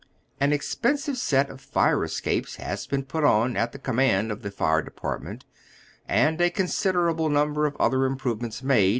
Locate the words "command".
3.77-4.31